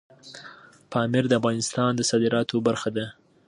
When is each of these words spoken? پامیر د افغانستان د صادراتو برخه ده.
پامیر 0.91 1.25
د 1.27 1.33
افغانستان 1.39 1.91
د 1.95 2.01
صادراتو 2.09 2.55
برخه 2.67 2.89
ده. 2.97 3.05